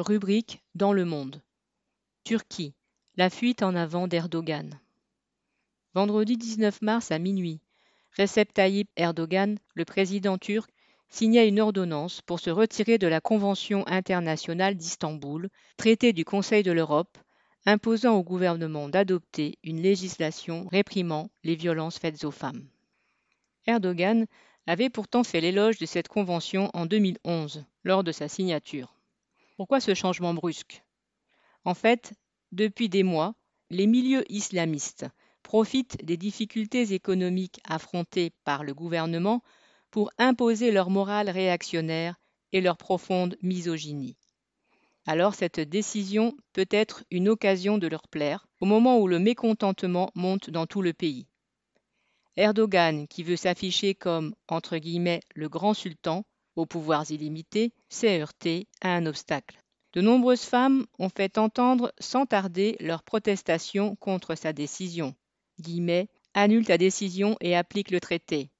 [0.00, 1.42] Rubrique dans le monde.
[2.22, 2.72] Turquie.
[3.16, 4.78] La fuite en avant d'Erdogan.
[5.92, 7.58] Vendredi 19 mars à minuit,
[8.16, 10.70] Recep Tayyip Erdogan, le président turc,
[11.08, 16.70] signa une ordonnance pour se retirer de la Convention internationale d'Istanbul, traité du Conseil de
[16.70, 17.18] l'Europe,
[17.66, 22.68] imposant au gouvernement d'adopter une législation réprimant les violences faites aux femmes.
[23.66, 24.26] Erdogan
[24.68, 28.97] avait pourtant fait l'éloge de cette convention en 2011, lors de sa signature.
[29.58, 30.84] Pourquoi ce changement brusque?
[31.64, 32.12] En fait,
[32.52, 33.34] depuis des mois,
[33.70, 35.04] les milieux islamistes
[35.42, 39.42] profitent des difficultés économiques affrontées par le gouvernement
[39.90, 42.20] pour imposer leur morale réactionnaire
[42.52, 44.16] et leur profonde misogynie.
[45.06, 50.12] Alors cette décision peut être une occasion de leur plaire au moment où le mécontentement
[50.14, 51.26] monte dans tout le pays.
[52.36, 56.24] Erdogan, qui veut s'afficher comme entre guillemets le grand sultan,
[56.58, 59.62] aux pouvoirs illimités, s'est heurté à un obstacle.
[59.92, 65.14] De nombreuses femmes ont fait entendre sans tarder leur protestation contre sa décision.
[65.60, 68.50] Guillemets, annule ta décision et applique le traité.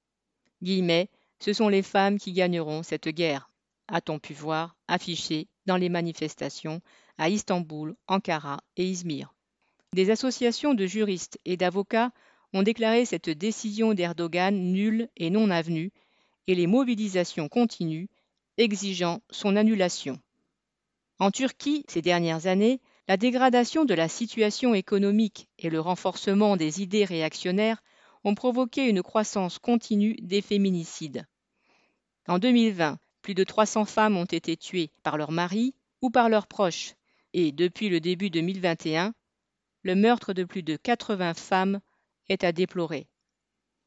[0.63, 3.49] Guillemets, ce sont les femmes qui gagneront cette guerre,
[3.87, 6.81] a-t-on pu voir affiché dans les manifestations
[7.17, 9.33] à Istanbul, Ankara et Izmir.
[9.93, 12.11] Des associations de juristes et d'avocats
[12.53, 15.91] ont déclaré cette décision d'Erdogan nulle et non avenue
[16.47, 18.07] et les mobilisations continuent,
[18.57, 20.19] exigeant son annulation.
[21.19, 26.81] En Turquie, ces dernières années, la dégradation de la situation économique et le renforcement des
[26.81, 27.83] idées réactionnaires
[28.23, 31.25] ont provoqué une croissance continue des féminicides.
[32.27, 36.47] En 2020, plus de 300 femmes ont été tuées par leur mari ou par leurs
[36.47, 36.93] proches,
[37.33, 39.13] et depuis le début 2021,
[39.83, 41.79] le meurtre de plus de 80 femmes
[42.27, 43.07] est à déplorer.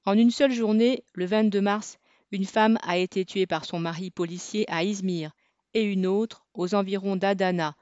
[0.04, 1.98] En une seule journée, le 22 mars,
[2.32, 5.32] une femme a été tuée par son mari policier à Izmir
[5.74, 7.76] et une autre aux environs d'Adana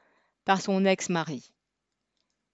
[0.45, 1.53] par son ex-mari.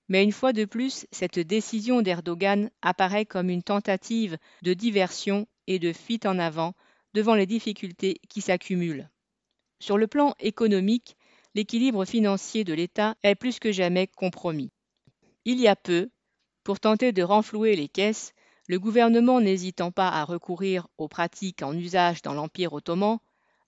[0.08, 5.79] Mais une fois de plus, cette décision d'Erdogan apparaît comme une tentative de diversion et
[5.79, 6.74] de fuite en avant
[7.14, 9.08] devant les difficultés qui s'accumulent.
[9.80, 11.17] Sur le plan économique,
[11.55, 14.70] l'équilibre financier de l'État est plus que jamais compromis.
[15.45, 16.11] Il y a peu,
[16.63, 18.33] pour tenter de renflouer les caisses,
[18.68, 23.18] le gouvernement n'hésitant pas à recourir aux pratiques en usage dans l'Empire ottoman,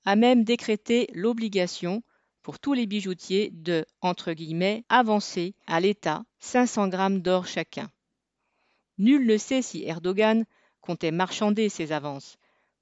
[0.04, 2.02] a même décrété l'obligation
[2.42, 7.90] pour tous les bijoutiers de entre guillemets, avancer à l'État 500 grammes d'or chacun.
[8.96, 10.44] Nul ne sait si Erdogan
[10.80, 12.38] comptait marchander ces avances.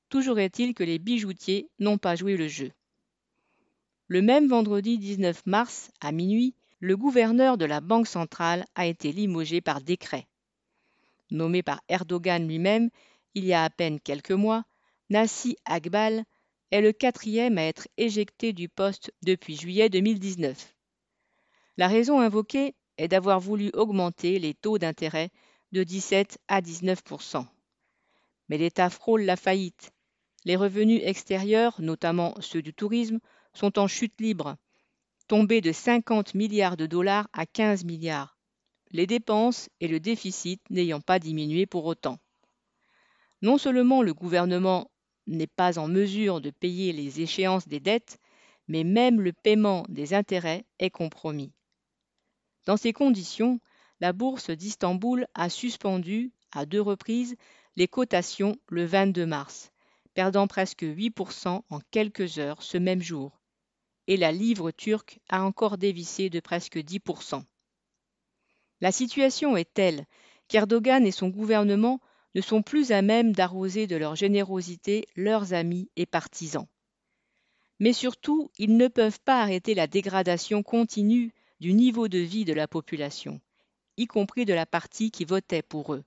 [0.09, 2.73] Toujours est-il que les bijoutiers n'ont pas joué le jeu.
[4.07, 9.11] Le même vendredi 19 mars, à minuit, le gouverneur de la Banque centrale a été
[9.11, 10.27] limogé par décret
[11.31, 12.91] nommé par Erdogan lui-même
[13.37, 14.65] il y a à peine quelques mois,
[15.11, 16.25] Nassi Akbal
[16.71, 20.75] est le quatrième à être éjecté du poste depuis juillet 2019.
[21.77, 25.29] La raison invoquée est d'avoir voulu augmenter les taux d'intérêt
[25.73, 27.45] de 17 à 19%
[28.49, 29.93] Mais l'État frôle la faillite.
[30.47, 33.19] Les revenus extérieurs, notamment ceux du tourisme,
[33.53, 34.57] sont en chute libre,
[35.29, 38.36] tombés de 50 milliards de dollars à 15 milliards
[38.91, 42.19] les dépenses et le déficit n'ayant pas diminué pour autant.
[43.43, 44.91] Non seulement le gouvernement
[45.27, 48.19] n'est pas en mesure de payer les échéances des dettes,
[48.69, 51.53] mais même le paiement des intérêts est compromis.
[52.65, 53.61] Dans ces conditions,
[54.01, 57.37] la bourse d'Istanbul a suspendu à deux reprises
[57.77, 59.71] les cotations le 22 mars,
[60.15, 63.41] perdant presque 8% en quelques heures ce même jour,
[64.07, 67.45] et la livre turque a encore dévissé de presque 10%.
[68.81, 70.07] La situation est telle
[70.49, 72.01] qu'Erdogan et son gouvernement
[72.35, 76.67] ne sont plus à même d'arroser de leur générosité leurs amis et partisans.
[77.79, 82.53] Mais surtout, ils ne peuvent pas arrêter la dégradation continue du niveau de vie de
[82.53, 83.41] la population,
[83.97, 86.05] y compris de la partie qui votait pour eux.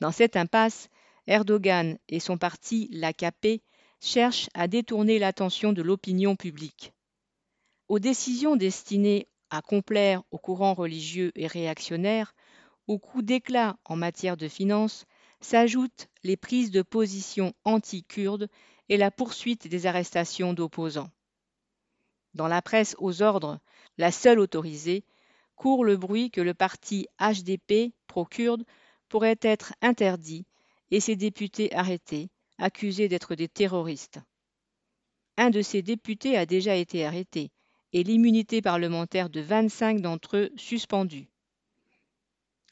[0.00, 0.88] Dans cette impasse,
[1.26, 3.62] Erdogan et son parti, l'AKP,
[4.00, 6.92] cherchent à détourner l'attention de l'opinion publique.
[7.88, 12.34] Aux décisions destinées à complaire aux courants religieux et réactionnaires,
[12.86, 15.06] aux coups d'éclat en matière de finances,
[15.40, 18.48] s'ajoutent les prises de position anti-kurdes
[18.88, 21.10] et la poursuite des arrestations d'opposants.
[22.34, 23.60] Dans la presse aux ordres,
[23.96, 25.04] la seule autorisée,
[25.54, 28.64] court le bruit que le parti HDP pro-kurde
[29.08, 30.46] pourrait être interdit
[30.90, 34.18] et ses députés arrêtés, accusés d'être des terroristes.
[35.36, 37.50] Un de ces députés a déjà été arrêté,
[37.94, 41.28] et l'immunité parlementaire de 25 d'entre eux suspendue.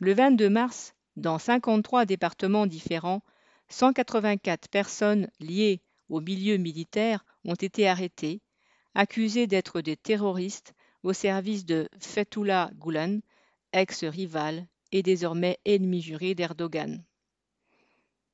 [0.01, 3.23] Le 22 mars, dans 53 départements différents,
[3.69, 8.41] 184 personnes liées au milieu militaire ont été arrêtées,
[8.95, 10.75] accusés d'être des terroristes
[11.05, 13.23] au service de Fethullah Gulen,
[13.73, 17.03] ex-rival et désormais ennemi juré d'Erdogan.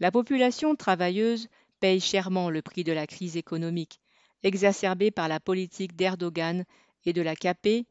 [0.00, 1.48] La population travailleuse
[1.80, 4.00] paye chèrement le prix de la crise économique,
[4.42, 6.64] exacerbée par la politique d'Erdogan
[7.04, 7.86] et de la KP,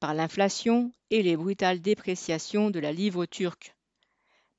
[0.00, 3.74] par l'inflation et les brutales dépréciations de la livre turque.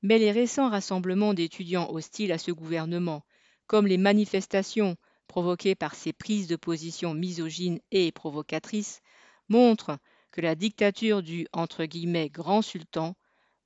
[0.01, 3.23] Mais les récents rassemblements d'étudiants hostiles à ce gouvernement,
[3.67, 4.95] comme les manifestations
[5.27, 9.01] provoquées par ses prises de position misogynes et provocatrices,
[9.49, 9.97] montrent
[10.31, 13.15] que la dictature du entre guillemets grand sultan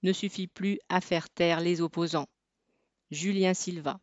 [0.03, 2.27] ne suffit plus à faire taire les opposants.
[3.09, 3.99] Julien Silva